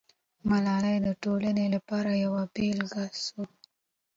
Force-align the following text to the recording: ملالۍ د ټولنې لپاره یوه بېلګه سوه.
ملالۍ 0.49 0.95
د 1.05 1.09
ټولنې 1.23 1.65
لپاره 1.75 2.11
یوه 2.23 2.43
بېلګه 2.53 3.05
سوه. 3.25 3.45